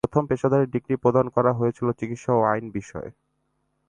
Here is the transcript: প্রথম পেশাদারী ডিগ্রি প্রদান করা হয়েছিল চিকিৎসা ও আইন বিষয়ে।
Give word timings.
প্রথম 0.05 0.23
পেশাদারী 0.29 0.65
ডিগ্রি 0.67 0.95
প্রদান 1.03 1.25
করা 1.35 1.51
হয়েছিল 1.53 1.87
চিকিৎসা 1.99 2.31
ও 2.33 2.41
আইন 2.43 2.65
বিষয়ে। 2.71 3.09